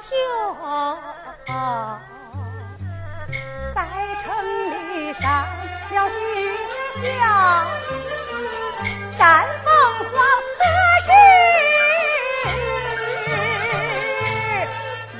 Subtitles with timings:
[0.00, 0.14] 雄
[3.74, 3.78] 在
[4.22, 4.24] 城
[4.70, 5.24] 里山
[5.90, 6.14] 要寻
[6.94, 7.02] 香，
[9.12, 9.72] 山凤
[10.12, 10.14] 凰
[10.58, 10.62] 何
[11.02, 11.08] 时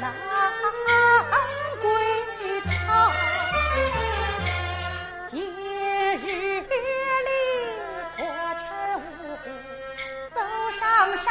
[0.00, 0.04] 能
[1.80, 1.84] 归
[2.66, 2.68] 巢？
[5.28, 5.34] 节
[6.16, 6.24] 日
[6.60, 7.30] 里
[8.16, 8.18] 破
[8.58, 8.64] 陈
[8.98, 9.00] 舞，
[10.34, 10.36] 走
[10.78, 10.84] 上
[11.16, 11.26] 山。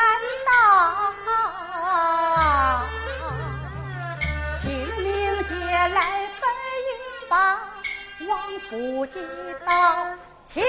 [8.70, 9.20] 不知
[9.66, 10.64] 道情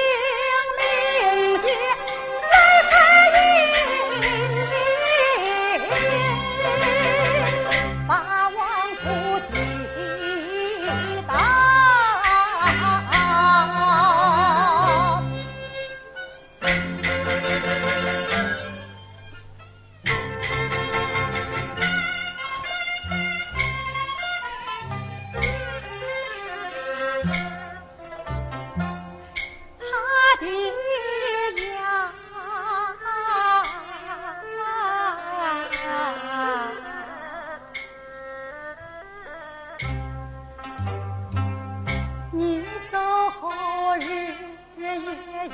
[45.46, 45.52] 也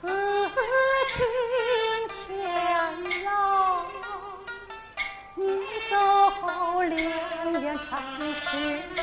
[0.00, 0.08] 何
[1.14, 1.16] 情
[2.26, 2.28] 浅
[3.24, 3.26] 哟
[5.34, 5.42] 你
[5.90, 5.96] 走
[6.40, 7.00] 后两
[7.62, 7.90] 眼常
[8.34, 8.46] 湿
[8.96, 9.00] 泪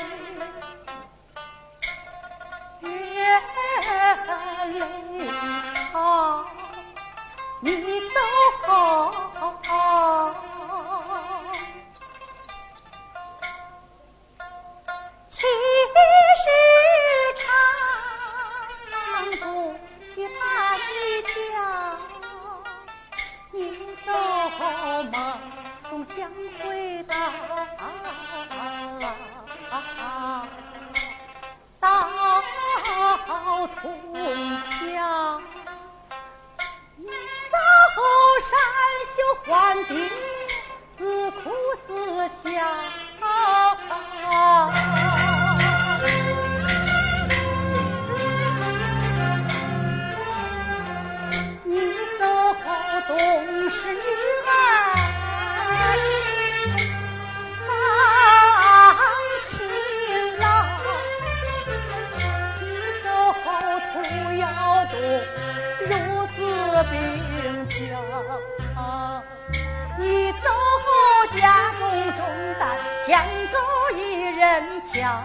[72.19, 72.28] 重
[72.59, 73.18] 担肩
[73.50, 73.56] 住
[73.97, 74.00] 一
[74.38, 75.24] 人挑，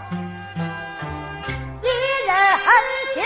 [1.82, 1.88] 一
[2.24, 2.32] 人
[3.14, 3.20] 挑，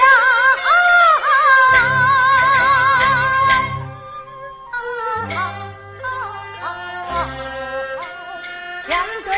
[8.87, 8.91] 肩
[9.23, 9.29] 住。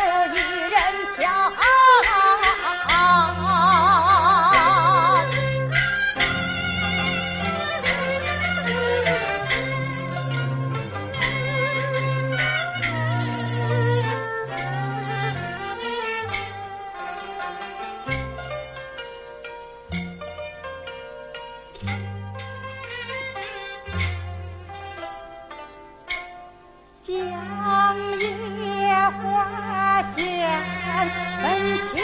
[31.42, 32.02] 门前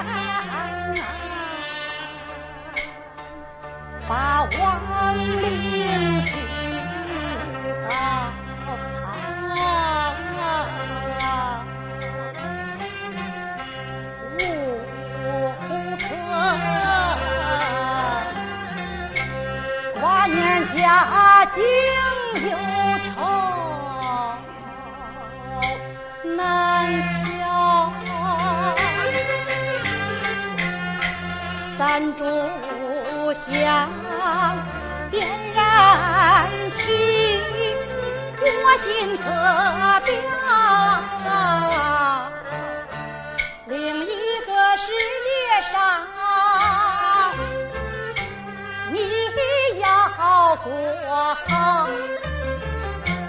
[0.00, 0.58] 啊！
[4.08, 6.32] 把亡灵驱
[7.90, 8.32] 啊
[14.32, 14.38] 无
[15.98, 16.08] 存
[20.00, 20.36] 挂念
[20.74, 21.62] 家境
[31.78, 32.24] 三炷
[33.32, 33.88] 香
[35.12, 37.40] 点燃起
[38.42, 39.22] 我心可
[40.04, 40.10] 标。
[43.66, 44.06] 另一
[44.44, 45.72] 个是夜上，
[48.90, 48.96] 你
[49.80, 49.86] 要
[50.56, 50.66] 过
[51.46, 51.88] 好，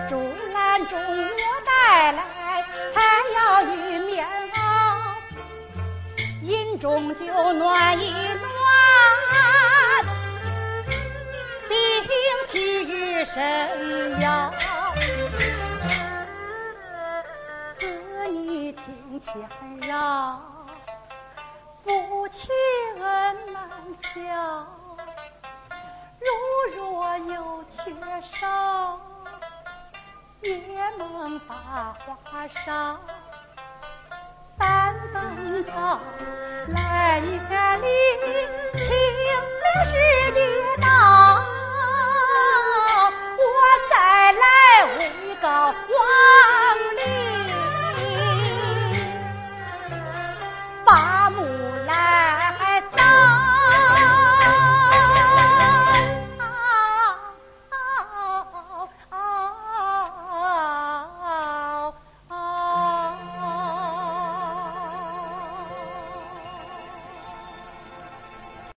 [0.07, 0.11] 竹
[0.55, 0.57] 篮
[0.87, 1.37] 中我
[1.67, 2.19] 带来，
[2.95, 2.97] 还
[3.35, 4.57] 要玉棉袄，
[6.41, 8.28] 银中就暖衣。
[13.31, 14.51] 神药。
[17.77, 19.47] 哥你请谦
[19.87, 20.41] 让，
[21.83, 22.49] 夫妻
[22.99, 23.69] 恩难
[24.01, 24.65] 消。
[26.19, 26.25] 如
[26.75, 28.99] 若有缺少，
[30.41, 30.57] 也
[30.97, 32.97] 能把花梢。
[34.57, 35.99] 但等到
[36.69, 37.87] 来月里，
[38.75, 38.87] 清
[39.19, 39.91] 明时
[40.33, 40.39] 节
[40.81, 41.18] 到。